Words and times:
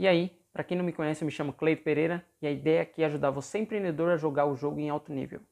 E 0.00 0.08
aí, 0.08 0.32
para 0.50 0.64
quem 0.64 0.78
não 0.78 0.84
me 0.84 0.94
conhece, 0.94 1.22
eu 1.22 1.26
me 1.26 1.30
chamo 1.30 1.52
Cleito 1.52 1.82
Pereira 1.82 2.24
e 2.40 2.46
a 2.46 2.50
ideia 2.50 2.80
aqui 2.80 3.02
é 3.02 3.04
ajudar 3.04 3.30
você 3.30 3.58
empreendedor 3.58 4.10
a 4.10 4.16
jogar 4.16 4.46
o 4.46 4.56
jogo 4.56 4.80
em 4.80 4.88
alto 4.88 5.12
nível. 5.12 5.42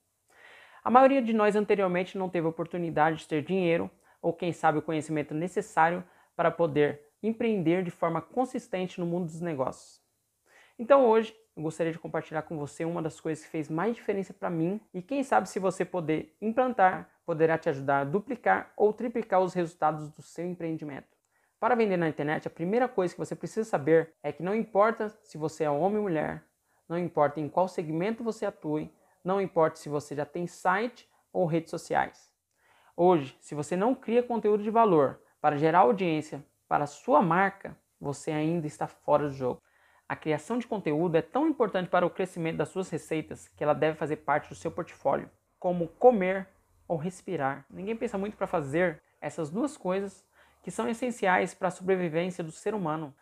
A 0.82 0.90
maioria 0.90 1.21
de 1.21 1.34
nós 1.34 1.54
anteriormente 1.54 2.17
não 2.17 2.30
teve 2.30 2.46
oportunidade 2.46 3.19
de 3.19 3.29
ter 3.29 3.45
dinheiro 3.45 3.90
ou 4.22 4.32
quem 4.32 4.50
sabe 4.50 4.79
o 4.79 4.82
conhecimento 4.82 5.34
necessário 5.34 6.03
para 6.34 6.50
poder 6.50 7.03
empreender 7.22 7.82
de 7.82 7.90
forma 7.90 8.22
consistente 8.22 8.98
no 8.98 9.04
mundo 9.04 9.26
dos 9.26 9.42
negócios. 9.42 10.00
Então 10.79 11.05
hoje 11.05 11.37
eu 11.55 11.62
gostaria 11.62 11.93
de 11.93 11.99
compartilhar 11.99 12.41
com 12.41 12.57
você 12.57 12.87
uma 12.87 13.03
das 13.03 13.21
coisas 13.21 13.45
que 13.45 13.51
fez 13.51 13.69
mais 13.69 13.96
diferença 13.96 14.33
para 14.33 14.49
mim 14.49 14.80
e 14.95 15.03
quem 15.03 15.23
sabe 15.23 15.46
se 15.46 15.59
você 15.59 15.85
poder 15.85 16.35
implantar, 16.41 17.11
poderá 17.27 17.59
te 17.59 17.69
ajudar 17.69 18.01
a 18.01 18.05
duplicar 18.05 18.73
ou 18.79 18.95
triplicar 18.95 19.43
os 19.43 19.53
resultados 19.53 20.09
do 20.09 20.23
seu 20.23 20.46
empreendimento. 20.46 21.18
Para 21.61 21.75
vender 21.75 21.96
na 21.96 22.09
internet, 22.09 22.46
a 22.46 22.50
primeira 22.50 22.88
coisa 22.88 23.12
que 23.12 23.18
você 23.18 23.34
precisa 23.34 23.68
saber 23.68 24.14
é 24.22 24.30
que 24.30 24.45
não 24.45 24.54
importa 24.54 25.09
se 25.22 25.36
você 25.36 25.64
é 25.64 25.70
homem 25.70 25.96
ou 25.96 26.04
mulher, 26.04 26.45
não 26.88 26.96
importa 26.96 27.41
em 27.41 27.48
qual 27.48 27.66
segmento 27.66 28.23
você 28.23 28.46
atue, 28.46 28.92
não 29.24 29.41
importa 29.41 29.77
se 29.77 29.88
você 29.88 30.14
já 30.14 30.24
tem 30.24 30.47
site 30.47 31.09
ou 31.33 31.47
redes 31.47 31.70
sociais. 31.70 32.33
Hoje, 32.97 33.36
se 33.41 33.56
você 33.56 33.77
não 33.77 33.92
cria 33.92 34.23
conteúdo 34.23 34.62
de 34.62 34.70
valor 34.70 35.20
para 35.41 35.56
gerar 35.56 35.80
audiência 35.80 36.45
para 36.69 36.84
a 36.84 36.86
sua 36.86 37.20
marca, 37.20 37.77
você 38.00 38.30
ainda 38.30 38.69
está 38.69 38.86
fora 38.86 39.28
do 39.28 39.34
jogo. 39.34 39.61
A 40.09 40.14
criação 40.14 40.59
de 40.59 40.66
conteúdo 40.66 41.16
é 41.16 41.22
tão 41.22 41.48
importante 41.48 41.88
para 41.88 42.06
o 42.06 42.11
crescimento 42.11 42.59
das 42.59 42.69
suas 42.69 42.88
receitas 42.88 43.48
que 43.48 43.64
ela 43.64 43.75
deve 43.75 43.98
fazer 43.98 44.19
parte 44.19 44.48
do 44.48 44.55
seu 44.55 44.70
portfólio, 44.70 45.28
como 45.59 45.88
comer 45.88 46.48
ou 46.86 46.97
respirar. 46.97 47.66
Ninguém 47.69 47.97
pensa 47.97 48.16
muito 48.16 48.36
para 48.36 48.47
fazer 48.47 49.02
essas 49.20 49.50
duas 49.50 49.77
coisas 49.77 50.25
que 50.68 50.72
são 50.72 50.86
essenciais 50.86 51.54
para 51.54 51.68
a 51.68 51.70
sobrevivência 51.70 52.45
do 52.45 52.52
ser 52.52 52.74
humano. 52.74 53.14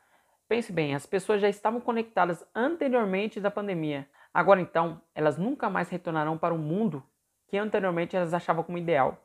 Pense 0.49 0.73
bem, 0.73 0.97
as 0.97 1.07
pessoas 1.07 1.41
já 1.41 1.49
estavam 1.49 1.81
conectadas 1.81 2.45
anteriormente 2.53 3.39
da 3.39 3.53
pandemia. 3.53 4.05
Agora 4.35 4.61
então, 4.61 5.01
elas 5.15 5.39
nunca 5.39 5.71
mais 5.71 5.89
retornarão 5.89 6.37
para 6.37 6.53
o 6.53 6.59
mundo 6.59 7.05
que 7.47 7.57
anteriormente 7.57 8.17
elas 8.17 8.35
achavam 8.35 8.65
como 8.65 8.79
ideal. 8.79 9.25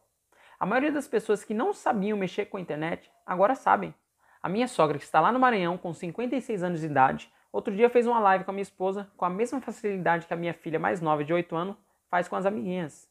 A 0.60 0.68
maioria 0.68 0.92
das 0.92 1.08
pessoas 1.08 1.44
que 1.44 1.56
não 1.56 1.74
sabiam 1.74 2.16
mexer 2.16 2.46
com 2.46 2.58
a 2.58 2.62
internet 2.62 3.12
agora 3.26 3.56
sabem. 3.56 3.92
A 4.40 4.48
minha 4.48 4.68
sogra, 4.68 5.00
que 5.00 5.04
está 5.04 5.20
lá 5.20 5.32
no 5.32 5.40
Maranhão 5.40 5.76
com 5.76 5.92
56 5.92 6.62
anos 6.62 6.82
de 6.82 6.86
idade, 6.86 7.34
outro 7.52 7.76
dia 7.76 7.90
fez 7.90 8.06
uma 8.06 8.20
live 8.20 8.44
com 8.44 8.52
a 8.52 8.54
minha 8.54 8.62
esposa 8.62 9.12
com 9.18 9.26
a 9.26 9.32
mesma 9.32 9.60
facilidade 9.60 10.28
que 10.28 10.34
a 10.36 10.38
minha 10.38 10.54
filha 10.54 10.78
mais 10.78 11.02
nova 11.02 11.24
de 11.24 11.34
8 11.34 11.56
anos 11.56 11.76
faz 12.08 12.28
com 12.28 12.36
as 12.36 12.46
amiguinhas. 12.46 13.10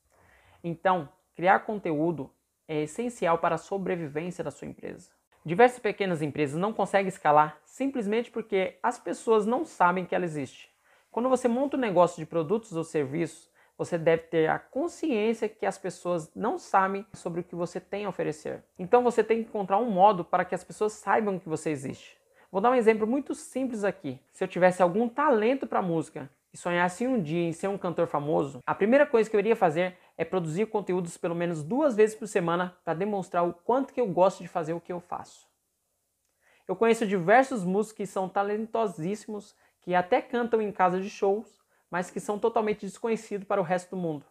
Então, 0.63 1.09
criar 1.35 1.59
conteúdo 1.67 2.31
é 2.71 2.83
essencial 2.83 3.37
para 3.37 3.57
a 3.57 3.59
sobrevivência 3.59 4.45
da 4.45 4.51
sua 4.53 4.69
empresa. 4.69 5.11
Diversas 5.45 5.81
pequenas 5.81 6.23
empresas 6.23 6.57
não 6.57 6.73
conseguem 6.73 7.09
escalar 7.09 7.59
simplesmente 7.65 8.31
porque 8.31 8.79
as 8.81 8.97
pessoas 8.97 9.45
não 9.45 9.65
sabem 9.65 10.05
que 10.05 10.15
ela 10.15 10.25
existe. 10.25 10.71
Quando 11.11 11.29
você 11.29 11.49
monta 11.49 11.77
um 11.77 11.81
negócio 11.81 12.19
de 12.19 12.27
produtos 12.27 12.77
ou 12.77 12.85
serviços, 12.85 13.51
você 13.77 13.99
deve 13.99 14.23
ter 14.25 14.49
a 14.49 14.57
consciência 14.57 15.49
que 15.49 15.67
as 15.67 15.79
pessoas 15.79 16.31
não 16.37 16.59
sabem 16.59 17.05
sobre 17.13 17.41
o 17.41 17.45
que 17.45 17.57
você 17.57 17.81
tem 17.81 18.05
a 18.05 18.09
oferecer. 18.09 18.63
Então 18.79 19.03
você 19.03 19.25
tem 19.25 19.43
que 19.43 19.49
encontrar 19.49 19.79
um 19.79 19.91
modo 19.91 20.25
para 20.25 20.45
que 20.45 20.55
as 20.55 20.63
pessoas 20.63 20.93
saibam 20.93 21.41
que 21.41 21.49
você 21.49 21.71
existe. 21.71 22.17
Vou 22.53 22.61
dar 22.61 22.71
um 22.71 22.77
exemplo 22.77 23.05
muito 23.05 23.35
simples 23.35 23.83
aqui. 23.83 24.21
Se 24.33 24.45
eu 24.45 24.49
tivesse 24.49 24.81
algum 24.81 25.09
talento 25.09 25.67
para 25.67 25.83
música 25.83 26.31
e 26.53 26.57
sonhasse 26.57 27.07
um 27.07 27.21
dia 27.21 27.43
em 27.43 27.53
ser 27.53 27.69
um 27.69 27.79
cantor 27.79 28.07
famoso, 28.07 28.61
a 28.65 28.75
primeira 28.75 29.07
coisa 29.07 29.29
que 29.29 29.35
eu 29.35 29.41
iria 29.41 29.57
fazer 29.57 29.97
é 30.21 30.25
produzir 30.27 30.67
conteúdos 30.67 31.17
pelo 31.17 31.35
menos 31.35 31.63
duas 31.63 31.97
vezes 31.97 32.15
por 32.15 32.29
semana 32.29 32.77
para 32.85 32.93
demonstrar 32.93 33.43
o 33.43 33.55
quanto 33.55 33.95
que 33.95 33.99
eu 33.99 34.07
gosto 34.07 34.43
de 34.43 34.49
fazer 34.49 34.75
o 34.75 34.81
que 34.81 34.93
eu 34.93 35.01
faço. 35.01 35.49
Eu 36.69 36.77
conheço 36.77 37.07
diversos 37.07 37.65
músicos 37.65 37.97
que 37.97 38.07
são 38.07 38.29
talentosíssimos, 38.29 39.57
que 39.81 39.95
até 39.95 40.21
cantam 40.21 40.61
em 40.61 40.71
casa 40.71 41.01
de 41.01 41.09
shows, 41.09 41.47
mas 41.91 42.11
que 42.11 42.21
são 42.21 42.39
totalmente 42.39 42.85
desconhecidos 42.85 43.49
para 43.49 43.63
o 43.63 43.65
resto 43.65 43.97
do 43.97 43.97
mundo. 43.97 44.27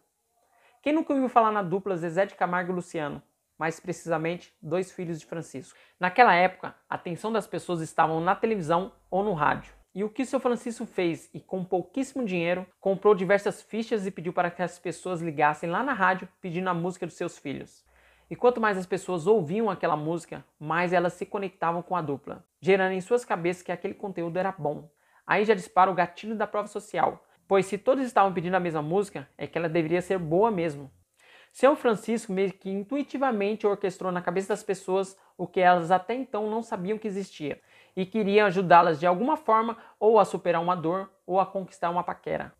Quem 0.80 0.92
nunca 0.92 1.12
ouviu 1.12 1.28
falar 1.28 1.50
na 1.50 1.60
dupla 1.60 1.96
Zezé 1.96 2.24
de 2.24 2.36
Camargo 2.36 2.70
e 2.70 2.74
Luciano? 2.76 3.20
Mais 3.58 3.80
precisamente, 3.80 4.54
dois 4.62 4.92
filhos 4.92 5.18
de 5.18 5.26
Francisco. 5.26 5.76
Naquela 5.98 6.36
época, 6.36 6.72
a 6.88 6.94
atenção 6.94 7.32
das 7.32 7.48
pessoas 7.48 7.80
estavam 7.80 8.20
na 8.20 8.36
televisão 8.36 8.92
ou 9.10 9.24
no 9.24 9.32
rádio. 9.32 9.79
E 9.92 10.04
o 10.04 10.08
que 10.08 10.22
o 10.22 10.26
seu 10.26 10.38
Francisco 10.38 10.86
fez 10.86 11.28
e 11.34 11.40
com 11.40 11.64
pouquíssimo 11.64 12.24
dinheiro, 12.24 12.64
comprou 12.78 13.12
diversas 13.12 13.60
fichas 13.60 14.06
e 14.06 14.10
pediu 14.10 14.32
para 14.32 14.48
que 14.48 14.62
as 14.62 14.78
pessoas 14.78 15.20
ligassem 15.20 15.68
lá 15.68 15.82
na 15.82 15.92
rádio 15.92 16.28
pedindo 16.40 16.70
a 16.70 16.74
música 16.74 17.06
dos 17.06 17.16
seus 17.16 17.36
filhos. 17.36 17.84
E 18.30 18.36
quanto 18.36 18.60
mais 18.60 18.78
as 18.78 18.86
pessoas 18.86 19.26
ouviam 19.26 19.68
aquela 19.68 19.96
música, 19.96 20.44
mais 20.60 20.92
elas 20.92 21.14
se 21.14 21.26
conectavam 21.26 21.82
com 21.82 21.96
a 21.96 22.02
dupla, 22.02 22.46
gerando 22.60 22.92
em 22.92 23.00
suas 23.00 23.24
cabeças 23.24 23.64
que 23.64 23.72
aquele 23.72 23.94
conteúdo 23.94 24.36
era 24.36 24.54
bom. 24.56 24.88
Aí 25.26 25.44
já 25.44 25.54
dispara 25.54 25.90
o 25.90 25.94
gatilho 25.94 26.36
da 26.36 26.46
prova 26.46 26.68
social, 26.68 27.26
pois 27.48 27.66
se 27.66 27.76
todos 27.76 28.04
estavam 28.04 28.32
pedindo 28.32 28.54
a 28.54 28.60
mesma 28.60 28.82
música, 28.82 29.28
é 29.36 29.48
que 29.48 29.58
ela 29.58 29.68
deveria 29.68 30.00
ser 30.00 30.18
boa 30.18 30.52
mesmo. 30.52 30.88
São 31.52 31.74
Francisco 31.74 32.32
meio 32.32 32.52
que 32.52 32.70
intuitivamente 32.70 33.66
orquestrou 33.66 34.12
na 34.12 34.22
cabeça 34.22 34.50
das 34.50 34.62
pessoas 34.62 35.16
o 35.40 35.46
que 35.46 35.58
elas 35.58 35.90
até 35.90 36.12
então 36.12 36.50
não 36.50 36.62
sabiam 36.62 36.98
que 36.98 37.08
existia 37.08 37.58
e 37.96 38.04
queria 38.04 38.44
ajudá-las 38.44 39.00
de 39.00 39.06
alguma 39.06 39.38
forma 39.38 39.78
ou 39.98 40.18
a 40.18 40.24
superar 40.26 40.60
uma 40.60 40.76
dor 40.76 41.10
ou 41.26 41.40
a 41.40 41.46
conquistar 41.46 41.88
uma 41.88 42.04
paquera. 42.04 42.52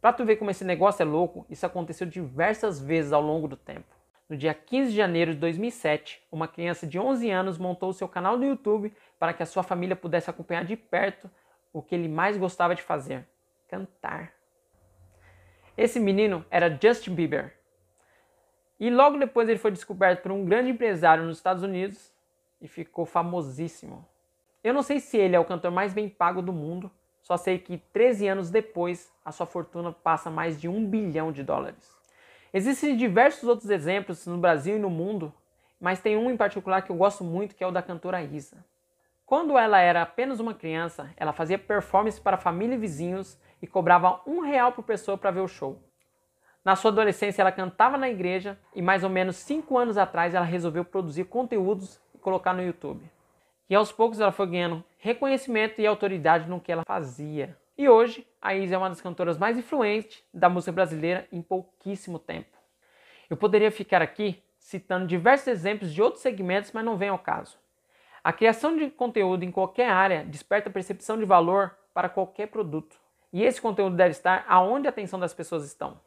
Para 0.00 0.14
tu 0.14 0.24
ver 0.24 0.36
como 0.36 0.50
esse 0.50 0.64
negócio 0.64 1.02
é 1.02 1.04
louco, 1.04 1.44
isso 1.50 1.66
aconteceu 1.66 2.06
diversas 2.06 2.80
vezes 2.80 3.12
ao 3.12 3.20
longo 3.20 3.46
do 3.46 3.58
tempo. 3.58 3.94
No 4.26 4.38
dia 4.38 4.54
15 4.54 4.90
de 4.90 4.96
janeiro 4.96 5.34
de 5.34 5.38
2007, 5.38 6.26
uma 6.32 6.48
criança 6.48 6.86
de 6.86 6.98
11 6.98 7.30
anos 7.30 7.58
montou 7.58 7.92
seu 7.92 8.08
canal 8.08 8.38
no 8.38 8.46
YouTube 8.46 8.90
para 9.18 9.34
que 9.34 9.42
a 9.42 9.46
sua 9.46 9.62
família 9.62 9.94
pudesse 9.94 10.30
acompanhar 10.30 10.64
de 10.64 10.76
perto 10.76 11.30
o 11.74 11.82
que 11.82 11.94
ele 11.94 12.08
mais 12.08 12.38
gostava 12.38 12.74
de 12.74 12.80
fazer: 12.80 13.28
cantar. 13.68 14.32
Esse 15.76 16.00
menino 16.00 16.42
era 16.50 16.70
Justin 16.70 17.14
Bieber. 17.14 17.52
E 18.80 18.88
logo 18.88 19.18
depois 19.18 19.46
ele 19.46 19.58
foi 19.58 19.70
descoberto 19.70 20.22
por 20.22 20.32
um 20.32 20.46
grande 20.46 20.70
empresário 20.70 21.22
nos 21.24 21.36
Estados 21.36 21.62
Unidos 21.62 22.13
e 22.64 22.68
ficou 22.68 23.04
famosíssimo. 23.04 24.08
Eu 24.64 24.72
não 24.72 24.82
sei 24.82 24.98
se 24.98 25.18
ele 25.18 25.36
é 25.36 25.38
o 25.38 25.44
cantor 25.44 25.70
mais 25.70 25.92
bem 25.92 26.08
pago 26.08 26.40
do 26.40 26.52
mundo, 26.52 26.90
só 27.20 27.36
sei 27.36 27.58
que 27.58 27.76
13 27.92 28.26
anos 28.26 28.50
depois 28.50 29.12
a 29.22 29.30
sua 29.30 29.44
fortuna 29.44 29.92
passa 29.92 30.30
mais 30.30 30.58
de 30.58 30.66
um 30.66 30.86
bilhão 30.86 31.30
de 31.30 31.42
dólares. 31.42 31.94
Existem 32.54 32.96
diversos 32.96 33.46
outros 33.46 33.68
exemplos 33.68 34.26
no 34.26 34.38
Brasil 34.38 34.76
e 34.76 34.78
no 34.78 34.88
mundo, 34.88 35.32
mas 35.78 36.00
tem 36.00 36.16
um 36.16 36.30
em 36.30 36.36
particular 36.38 36.80
que 36.80 36.90
eu 36.90 36.96
gosto 36.96 37.22
muito, 37.22 37.54
que 37.54 37.62
é 37.62 37.66
o 37.66 37.70
da 37.70 37.82
cantora 37.82 38.22
Isa. 38.22 38.64
Quando 39.26 39.58
ela 39.58 39.78
era 39.78 40.00
apenas 40.00 40.40
uma 40.40 40.54
criança, 40.54 41.10
ela 41.18 41.34
fazia 41.34 41.58
performance 41.58 42.18
para 42.18 42.38
família 42.38 42.76
e 42.76 42.78
vizinhos 42.78 43.38
e 43.60 43.66
cobrava 43.66 44.22
um 44.26 44.40
real 44.40 44.72
por 44.72 44.84
pessoa 44.84 45.18
para 45.18 45.30
ver 45.30 45.40
o 45.40 45.48
show. 45.48 45.82
Na 46.64 46.76
sua 46.76 46.90
adolescência, 46.90 47.42
ela 47.42 47.52
cantava 47.52 47.98
na 47.98 48.08
igreja 48.08 48.58
e 48.74 48.80
mais 48.80 49.04
ou 49.04 49.10
menos 49.10 49.36
cinco 49.36 49.76
anos 49.76 49.98
atrás 49.98 50.34
ela 50.34 50.46
resolveu 50.46 50.84
produzir 50.84 51.24
conteúdos 51.24 52.02
colocar 52.24 52.54
no 52.54 52.62
YouTube. 52.62 53.08
E 53.68 53.74
aos 53.74 53.92
poucos 53.92 54.18
ela 54.18 54.32
foi 54.32 54.46
ganhando 54.46 54.82
reconhecimento 54.98 55.80
e 55.80 55.86
autoridade 55.86 56.48
no 56.48 56.60
que 56.60 56.72
ela 56.72 56.82
fazia. 56.86 57.56
E 57.76 57.88
hoje, 57.88 58.26
a 58.40 58.54
Isa 58.54 58.74
é 58.74 58.78
uma 58.78 58.88
das 58.88 59.00
cantoras 59.00 59.36
mais 59.36 59.58
influentes 59.58 60.24
da 60.32 60.48
música 60.48 60.72
brasileira 60.72 61.28
em 61.30 61.42
pouquíssimo 61.42 62.18
tempo. 62.18 62.56
Eu 63.28 63.36
poderia 63.36 63.70
ficar 63.70 64.00
aqui 64.00 64.42
citando 64.58 65.06
diversos 65.06 65.48
exemplos 65.48 65.92
de 65.92 66.00
outros 66.00 66.22
segmentos, 66.22 66.72
mas 66.72 66.84
não 66.84 66.96
vem 66.96 67.10
ao 67.10 67.18
caso. 67.18 67.58
A 68.22 68.32
criação 68.32 68.74
de 68.76 68.88
conteúdo 68.90 69.44
em 69.44 69.50
qualquer 69.50 69.90
área 69.90 70.24
desperta 70.24 70.70
percepção 70.70 71.18
de 71.18 71.26
valor 71.26 71.76
para 71.92 72.08
qualquer 72.08 72.46
produto. 72.46 72.96
E 73.32 73.42
esse 73.42 73.60
conteúdo 73.60 73.96
deve 73.96 74.12
estar 74.12 74.44
aonde 74.48 74.86
a 74.86 74.90
atenção 74.90 75.18
das 75.18 75.34
pessoas 75.34 75.64
estão. 75.66 76.00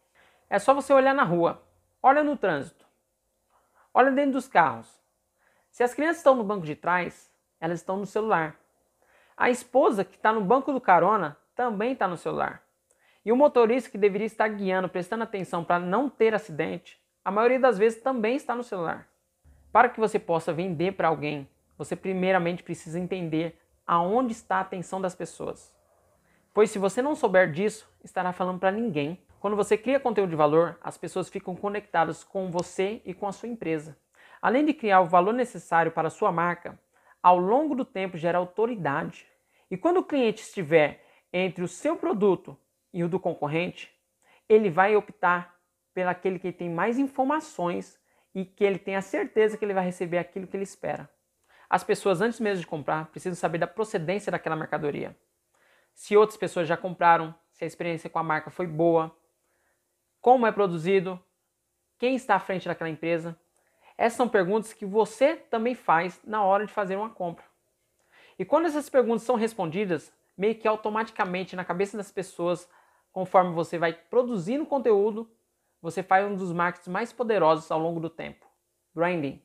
É 0.49 0.57
só 0.57 0.73
você 0.73 0.93
olhar 0.93 1.13
na 1.13 1.23
rua, 1.23 1.61
olha 2.01 2.23
no 2.23 2.37
trânsito, 2.37 2.85
olha 3.93 4.11
dentro 4.11 4.31
dos 4.31 4.47
carros. 4.47 4.96
Se 5.77 5.83
as 5.83 5.93
crianças 5.93 6.17
estão 6.17 6.33
no 6.33 6.43
banco 6.43 6.65
de 6.65 6.73
trás, 6.73 7.31
elas 7.61 7.81
estão 7.81 7.97
no 7.97 8.05
celular. 8.07 8.59
A 9.37 9.51
esposa 9.51 10.03
que 10.03 10.15
está 10.15 10.33
no 10.33 10.41
banco 10.41 10.73
do 10.73 10.81
carona 10.81 11.37
também 11.55 11.91
está 11.91 12.07
no 12.07 12.17
celular. 12.17 12.63
E 13.23 13.31
o 13.31 13.37
motorista 13.37 13.91
que 13.91 13.97
deveria 13.99 14.25
estar 14.25 14.47
guiando, 14.47 14.89
prestando 14.89 15.23
atenção 15.23 15.63
para 15.63 15.77
não 15.77 16.09
ter 16.09 16.33
acidente, 16.33 16.99
a 17.23 17.29
maioria 17.29 17.59
das 17.59 17.77
vezes 17.77 18.01
também 18.01 18.35
está 18.35 18.55
no 18.55 18.63
celular. 18.63 19.07
Para 19.71 19.87
que 19.87 19.99
você 19.99 20.17
possa 20.17 20.51
vender 20.51 20.93
para 20.93 21.09
alguém, 21.09 21.47
você 21.77 21.95
primeiramente 21.95 22.63
precisa 22.63 22.99
entender 22.99 23.61
aonde 23.85 24.31
está 24.31 24.55
a 24.55 24.61
atenção 24.61 24.99
das 24.99 25.13
pessoas. 25.13 25.71
Pois 26.55 26.71
se 26.71 26.79
você 26.79 27.03
não 27.03 27.13
souber 27.13 27.51
disso, 27.51 27.87
estará 28.03 28.33
falando 28.33 28.57
para 28.57 28.71
ninguém. 28.71 29.23
Quando 29.39 29.55
você 29.55 29.77
cria 29.77 29.99
conteúdo 29.99 30.31
de 30.31 30.35
valor, 30.35 30.79
as 30.81 30.97
pessoas 30.97 31.29
ficam 31.29 31.55
conectadas 31.55 32.23
com 32.23 32.49
você 32.49 32.99
e 33.05 33.13
com 33.13 33.27
a 33.27 33.31
sua 33.31 33.47
empresa. 33.47 33.95
Além 34.41 34.65
de 34.65 34.73
criar 34.73 35.01
o 35.01 35.05
valor 35.05 35.33
necessário 35.33 35.91
para 35.91 36.09
sua 36.09 36.31
marca, 36.31 36.79
ao 37.21 37.37
longo 37.37 37.75
do 37.75 37.83
tempo 37.83 38.17
gera 38.17 38.37
autoridade. 38.37 39.27
E 39.69 39.77
quando 39.77 39.97
o 39.97 40.03
cliente 40.03 40.41
estiver 40.41 41.05
entre 41.33 41.63
o 41.63 41.67
seu 41.67 41.97
produto 41.97 42.57
e 42.93 43.03
o 43.03 43.09
do 43.09 43.19
concorrente, 43.19 43.93
ele 44.47 44.69
vai 44.69 44.95
optar 44.95 45.55
pelaquele 45.93 46.39
que 46.39 46.51
tem 46.51 46.69
mais 46.69 46.97
informações 46.97 47.99
e 48.33 48.45
que 48.45 48.63
ele 48.63 48.77
tem 48.77 48.95
a 48.95 49.01
certeza 49.01 49.57
que 49.57 49.65
ele 49.65 49.73
vai 49.73 49.83
receber 49.83 50.19
aquilo 50.19 50.47
que 50.47 50.55
ele 50.55 50.63
espera. 50.63 51.09
As 51.69 51.83
pessoas, 51.83 52.21
antes 52.21 52.39
mesmo 52.39 52.61
de 52.61 52.67
comprar, 52.67 53.07
precisam 53.07 53.35
saber 53.35 53.57
da 53.57 53.67
procedência 53.67 54.31
daquela 54.31 54.55
mercadoria. 54.55 55.17
se 55.93 56.15
outras 56.15 56.37
pessoas 56.37 56.67
já 56.67 56.77
compraram, 56.77 57.33
se 57.51 57.63
a 57.63 57.67
experiência 57.67 58.07
com 58.07 58.19
a 58.19 58.23
marca 58.23 58.51
foi 58.51 58.67
boa, 58.67 59.17
como 60.21 60.45
é 60.45 60.51
produzido, 60.51 61.19
quem 61.97 62.15
está 62.15 62.35
à 62.35 62.39
frente 62.39 62.67
daquela 62.67 62.89
empresa. 62.89 63.35
Essas 63.97 64.17
são 64.17 64.29
perguntas 64.29 64.73
que 64.73 64.85
você 64.85 65.35
também 65.35 65.73
faz 65.73 66.21
na 66.23 66.43
hora 66.43 66.65
de 66.65 66.71
fazer 66.71 66.95
uma 66.95 67.09
compra. 67.09 67.43
E 68.37 68.45
quando 68.45 68.67
essas 68.67 68.89
perguntas 68.89 69.23
são 69.23 69.35
respondidas, 69.35 70.13
meio 70.37 70.53
que 70.55 70.67
automaticamente 70.67 71.55
na 71.55 71.65
cabeça 71.65 71.97
das 71.97 72.11
pessoas, 72.11 72.69
conforme 73.11 73.53
você 73.53 73.79
vai 73.79 73.93
produzindo 73.93 74.65
conteúdo, 74.65 75.27
você 75.81 76.03
faz 76.03 76.25
um 76.25 76.35
dos 76.35 76.53
marketing 76.53 76.91
mais 76.91 77.11
poderosos 77.11 77.71
ao 77.71 77.79
longo 77.79 77.99
do 77.99 78.09
tempo. 78.09 78.45
Branding. 78.93 79.41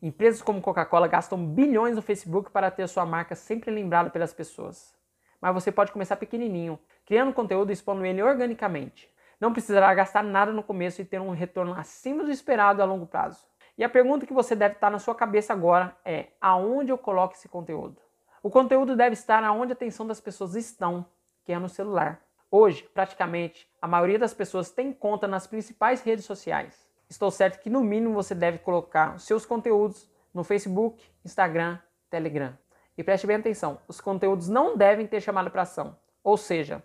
Empresas 0.00 0.42
como 0.42 0.60
Coca-Cola 0.60 1.08
gastam 1.08 1.44
bilhões 1.44 1.96
no 1.96 2.02
Facebook 2.02 2.50
para 2.50 2.70
ter 2.70 2.86
sua 2.86 3.04
marca 3.04 3.34
sempre 3.34 3.70
lembrada 3.70 4.10
pelas 4.10 4.32
pessoas. 4.32 4.94
Mas 5.40 5.54
você 5.54 5.72
pode 5.72 5.90
começar 5.90 6.16
pequenininho, 6.16 6.78
criando 7.04 7.32
conteúdo 7.32 7.70
e 7.70 7.72
expondo 7.72 8.04
ele 8.04 8.22
organicamente. 8.22 9.08
Não 9.40 9.52
precisará 9.52 9.92
gastar 9.94 10.22
nada 10.22 10.52
no 10.52 10.62
começo 10.62 11.00
e 11.00 11.04
ter 11.04 11.20
um 11.20 11.30
retorno 11.30 11.74
acima 11.74 12.24
do 12.24 12.30
esperado 12.30 12.80
a 12.80 12.84
longo 12.84 13.06
prazo. 13.06 13.44
E 13.78 13.84
a 13.84 13.88
pergunta 13.88 14.26
que 14.26 14.32
você 14.32 14.56
deve 14.56 14.74
estar 14.74 14.90
na 14.90 14.98
sua 14.98 15.14
cabeça 15.14 15.52
agora 15.52 15.96
é: 16.04 16.28
aonde 16.40 16.90
eu 16.90 16.98
coloco 16.98 17.34
esse 17.34 17.48
conteúdo? 17.48 18.00
O 18.42 18.50
conteúdo 18.50 18.96
deve 18.96 19.12
estar 19.14 19.42
onde 19.50 19.72
a 19.72 19.74
atenção 19.74 20.06
das 20.06 20.20
pessoas 20.20 20.54
estão, 20.54 21.04
que 21.44 21.52
é 21.52 21.58
no 21.58 21.68
celular. 21.68 22.22
Hoje, 22.50 22.88
praticamente, 22.94 23.68
a 23.82 23.88
maioria 23.88 24.18
das 24.18 24.32
pessoas 24.32 24.70
tem 24.70 24.92
conta 24.92 25.26
nas 25.26 25.46
principais 25.46 26.00
redes 26.00 26.24
sociais. 26.24 26.86
Estou 27.08 27.30
certo 27.30 27.60
que 27.60 27.68
no 27.68 27.82
mínimo 27.82 28.14
você 28.14 28.34
deve 28.34 28.58
colocar 28.58 29.18
seus 29.18 29.44
conteúdos 29.44 30.08
no 30.32 30.44
Facebook, 30.44 31.04
Instagram, 31.24 31.78
Telegram. 32.08 32.56
E 32.96 33.04
preste 33.04 33.26
bem 33.26 33.36
atenção, 33.36 33.78
os 33.86 34.00
conteúdos 34.00 34.48
não 34.48 34.76
devem 34.76 35.06
ter 35.06 35.20
chamada 35.20 35.50
para 35.50 35.62
ação. 35.62 35.96
Ou 36.22 36.36
seja, 36.36 36.82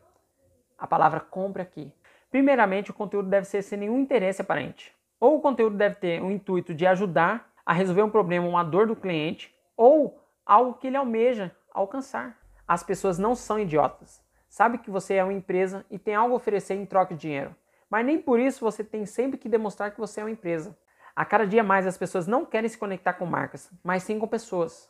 a 0.77 0.85
palavra 0.85 1.19
compre 1.19 1.61
aqui. 1.61 1.93
Primeiramente, 2.29 2.91
o 2.91 2.93
conteúdo 2.93 3.29
deve 3.29 3.45
ser 3.45 3.61
sem 3.61 3.79
nenhum 3.79 3.99
interesse 3.99 4.41
aparente. 4.41 4.93
Ou 5.21 5.37
o 5.37 5.39
conteúdo 5.39 5.77
deve 5.77 5.95
ter 5.95 6.21
o 6.21 6.31
intuito 6.31 6.73
de 6.73 6.87
ajudar 6.87 7.53
a 7.63 7.73
resolver 7.73 8.01
um 8.01 8.09
problema, 8.09 8.47
uma 8.47 8.63
dor 8.63 8.87
do 8.87 8.95
cliente, 8.95 9.55
ou 9.77 10.19
algo 10.43 10.73
que 10.73 10.87
ele 10.87 10.97
almeja 10.97 11.55
alcançar. 11.71 12.39
As 12.67 12.81
pessoas 12.81 13.19
não 13.19 13.35
são 13.35 13.59
idiotas. 13.59 14.23
Sabe 14.49 14.79
que 14.79 14.89
você 14.89 15.13
é 15.13 15.23
uma 15.23 15.31
empresa 15.31 15.85
e 15.91 15.99
tem 15.99 16.15
algo 16.15 16.33
a 16.33 16.37
oferecer 16.37 16.73
em 16.73 16.87
troca 16.87 17.13
de 17.13 17.21
dinheiro. 17.21 17.55
Mas 17.87 18.03
nem 18.03 18.19
por 18.19 18.39
isso 18.39 18.65
você 18.65 18.83
tem 18.83 19.05
sempre 19.05 19.37
que 19.37 19.47
demonstrar 19.47 19.91
que 19.91 19.99
você 19.99 20.21
é 20.21 20.23
uma 20.23 20.31
empresa. 20.31 20.75
A 21.15 21.23
cada 21.23 21.45
dia 21.45 21.63
mais 21.63 21.85
as 21.85 21.99
pessoas 21.99 22.25
não 22.25 22.43
querem 22.43 22.67
se 22.67 22.77
conectar 22.77 23.13
com 23.13 23.25
marcas, 23.27 23.69
mas 23.83 24.01
sim 24.01 24.17
com 24.17 24.27
pessoas. 24.27 24.89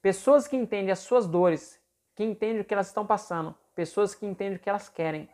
Pessoas 0.00 0.48
que 0.48 0.56
entendem 0.56 0.90
as 0.90 1.00
suas 1.00 1.26
dores, 1.26 1.78
que 2.14 2.24
entendem 2.24 2.62
o 2.62 2.64
que 2.64 2.72
elas 2.72 2.86
estão 2.86 3.04
passando, 3.04 3.54
pessoas 3.74 4.14
que 4.14 4.24
entendem 4.24 4.56
o 4.56 4.60
que 4.60 4.70
elas 4.70 4.88
querem. 4.88 5.28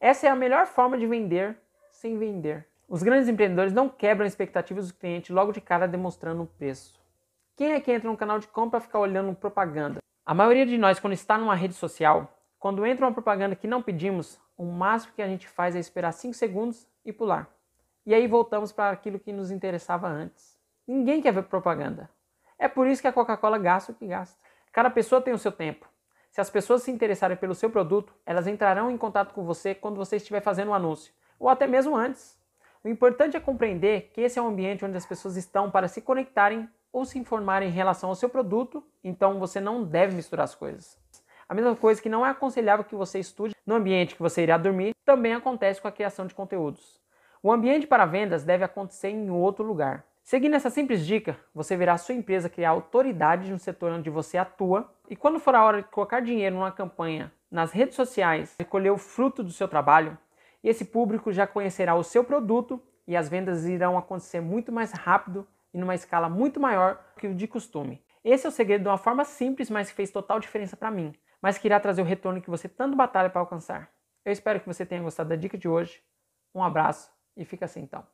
Essa 0.00 0.26
é 0.26 0.30
a 0.30 0.34
melhor 0.34 0.66
forma 0.66 0.98
de 0.98 1.06
vender 1.06 1.56
sem 1.90 2.18
vender. 2.18 2.66
Os 2.92 3.02
grandes 3.02 3.26
empreendedores 3.26 3.72
não 3.72 3.88
quebram 3.88 4.26
expectativas 4.26 4.88
do 4.88 4.94
cliente 4.98 5.32
logo 5.32 5.50
de 5.50 5.62
cara 5.62 5.88
demonstrando 5.88 6.42
o 6.42 6.46
preço. 6.46 7.00
Quem 7.56 7.72
é 7.72 7.80
que 7.80 7.90
entra 7.90 8.10
no 8.10 8.18
canal 8.18 8.38
de 8.38 8.46
compra 8.46 8.72
para 8.72 8.80
ficar 8.86 8.98
olhando 8.98 9.34
propaganda? 9.34 10.00
A 10.26 10.34
maioria 10.34 10.66
de 10.66 10.76
nós, 10.76 11.00
quando 11.00 11.14
está 11.14 11.38
numa 11.38 11.54
rede 11.54 11.72
social, 11.72 12.30
quando 12.58 12.84
entra 12.84 13.06
uma 13.06 13.12
propaganda 13.14 13.56
que 13.56 13.66
não 13.66 13.80
pedimos, 13.80 14.38
o 14.58 14.66
máximo 14.66 15.14
que 15.14 15.22
a 15.22 15.26
gente 15.26 15.48
faz 15.48 15.74
é 15.74 15.78
esperar 15.78 16.12
5 16.12 16.34
segundos 16.34 16.86
e 17.02 17.14
pular. 17.14 17.48
E 18.04 18.14
aí 18.14 18.26
voltamos 18.26 18.72
para 18.72 18.90
aquilo 18.90 19.18
que 19.18 19.32
nos 19.32 19.50
interessava 19.50 20.06
antes. 20.06 20.58
Ninguém 20.86 21.22
quer 21.22 21.32
ver 21.32 21.44
propaganda. 21.44 22.10
É 22.58 22.68
por 22.68 22.86
isso 22.86 23.00
que 23.00 23.08
a 23.08 23.12
Coca-Cola 23.12 23.56
gasta 23.56 23.92
o 23.92 23.94
que 23.94 24.06
gasta. 24.06 24.38
Cada 24.70 24.90
pessoa 24.90 25.22
tem 25.22 25.32
o 25.32 25.38
seu 25.38 25.50
tempo. 25.50 25.88
Se 26.30 26.42
as 26.42 26.50
pessoas 26.50 26.82
se 26.82 26.90
interessarem 26.90 27.38
pelo 27.38 27.54
seu 27.54 27.70
produto, 27.70 28.12
elas 28.26 28.46
entrarão 28.46 28.90
em 28.90 28.98
contato 28.98 29.32
com 29.32 29.44
você 29.44 29.74
quando 29.74 29.96
você 29.96 30.16
estiver 30.16 30.42
fazendo 30.42 30.72
um 30.72 30.74
anúncio, 30.74 31.14
ou 31.38 31.48
até 31.48 31.66
mesmo 31.66 31.96
antes. 31.96 32.41
O 32.84 32.88
importante 32.88 33.36
é 33.36 33.40
compreender 33.40 34.10
que 34.12 34.20
esse 34.20 34.38
é 34.38 34.42
um 34.42 34.48
ambiente 34.48 34.84
onde 34.84 34.96
as 34.96 35.06
pessoas 35.06 35.36
estão 35.36 35.70
para 35.70 35.86
se 35.86 36.02
conectarem 36.02 36.68
ou 36.92 37.04
se 37.04 37.18
informar 37.18 37.62
em 37.62 37.70
relação 37.70 38.08
ao 38.08 38.16
seu 38.16 38.28
produto, 38.28 38.84
então 39.04 39.38
você 39.38 39.60
não 39.60 39.84
deve 39.84 40.16
misturar 40.16 40.44
as 40.44 40.54
coisas. 40.54 40.98
A 41.48 41.54
mesma 41.54 41.76
coisa 41.76 42.02
que 42.02 42.08
não 42.08 42.26
é 42.26 42.30
aconselhável 42.30 42.84
que 42.84 42.96
você 42.96 43.20
estude 43.20 43.54
no 43.64 43.76
ambiente 43.76 44.16
que 44.16 44.22
você 44.22 44.42
irá 44.42 44.58
dormir, 44.58 44.94
também 45.04 45.32
acontece 45.32 45.80
com 45.80 45.86
a 45.86 45.92
criação 45.92 46.26
de 46.26 46.34
conteúdos. 46.34 47.00
O 47.40 47.52
ambiente 47.52 47.86
para 47.86 48.04
vendas 48.04 48.42
deve 48.42 48.64
acontecer 48.64 49.10
em 49.10 49.30
outro 49.30 49.64
lugar. 49.64 50.04
Seguindo 50.24 50.54
essa 50.54 50.70
simples 50.70 51.06
dica, 51.06 51.36
você 51.54 51.76
verá 51.76 51.94
a 51.94 51.98
sua 51.98 52.14
empresa 52.14 52.48
criar 52.48 52.70
autoridade 52.70 53.50
no 53.50 53.58
setor 53.58 53.92
onde 53.92 54.10
você 54.10 54.38
atua 54.38 54.92
e 55.08 55.14
quando 55.14 55.38
for 55.38 55.54
a 55.54 55.64
hora 55.64 55.82
de 55.82 55.88
colocar 55.88 56.20
dinheiro 56.20 56.56
numa 56.56 56.72
campanha 56.72 57.32
nas 57.50 57.70
redes 57.70 57.96
sociais 57.96 58.54
e 58.58 58.64
colher 58.64 58.90
o 58.90 58.96
fruto 58.96 59.42
do 59.42 59.50
seu 59.50 59.68
trabalho, 59.68 60.16
esse 60.68 60.84
público 60.84 61.32
já 61.32 61.46
conhecerá 61.46 61.94
o 61.94 62.04
seu 62.04 62.22
produto 62.24 62.80
e 63.06 63.16
as 63.16 63.28
vendas 63.28 63.66
irão 63.66 63.98
acontecer 63.98 64.40
muito 64.40 64.70
mais 64.70 64.92
rápido 64.92 65.46
e 65.74 65.78
numa 65.78 65.94
escala 65.94 66.28
muito 66.28 66.60
maior 66.60 67.02
que 67.16 67.26
o 67.26 67.34
de 67.34 67.48
costume. 67.48 68.02
Esse 68.24 68.46
é 68.46 68.48
o 68.48 68.52
segredo 68.52 68.82
de 68.82 68.88
uma 68.88 68.98
forma 68.98 69.24
simples, 69.24 69.68
mas 69.68 69.90
que 69.90 69.96
fez 69.96 70.10
total 70.10 70.38
diferença 70.38 70.76
para 70.76 70.90
mim, 70.90 71.12
mas 71.40 71.58
que 71.58 71.66
irá 71.66 71.80
trazer 71.80 72.02
o 72.02 72.04
retorno 72.04 72.40
que 72.40 72.50
você 72.50 72.68
tanto 72.68 72.96
batalha 72.96 73.28
para 73.28 73.40
alcançar. 73.40 73.90
Eu 74.24 74.32
espero 74.32 74.60
que 74.60 74.66
você 74.66 74.86
tenha 74.86 75.02
gostado 75.02 75.30
da 75.30 75.36
dica 75.36 75.58
de 75.58 75.66
hoje. 75.68 76.00
Um 76.54 76.62
abraço 76.62 77.10
e 77.36 77.44
fica 77.44 77.64
assim 77.64 77.80
então. 77.80 78.06